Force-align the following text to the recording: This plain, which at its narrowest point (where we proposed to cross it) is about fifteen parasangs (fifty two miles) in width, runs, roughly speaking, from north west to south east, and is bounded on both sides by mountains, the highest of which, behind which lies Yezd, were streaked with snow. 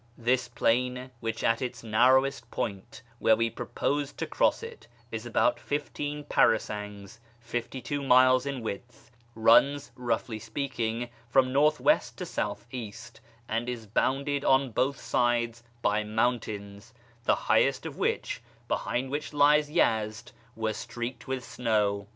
This 0.17 0.47
plain, 0.47 1.11
which 1.19 1.43
at 1.43 1.61
its 1.61 1.83
narrowest 1.83 2.49
point 2.49 3.03
(where 3.19 3.35
we 3.35 3.51
proposed 3.51 4.17
to 4.17 4.25
cross 4.25 4.63
it) 4.63 4.87
is 5.11 5.27
about 5.27 5.59
fifteen 5.59 6.23
parasangs 6.23 7.19
(fifty 7.39 7.81
two 7.83 8.01
miles) 8.01 8.47
in 8.47 8.63
width, 8.63 9.11
runs, 9.35 9.91
roughly 9.95 10.39
speaking, 10.39 11.09
from 11.29 11.53
north 11.53 11.79
west 11.79 12.17
to 12.17 12.25
south 12.25 12.65
east, 12.71 13.21
and 13.47 13.69
is 13.69 13.85
bounded 13.85 14.43
on 14.43 14.71
both 14.71 14.99
sides 14.99 15.61
by 15.83 16.03
mountains, 16.03 16.95
the 17.25 17.35
highest 17.35 17.85
of 17.85 17.95
which, 17.95 18.41
behind 18.67 19.11
which 19.11 19.33
lies 19.33 19.69
Yezd, 19.69 20.31
were 20.55 20.73
streaked 20.73 21.27
with 21.27 21.43
snow. 21.43 22.07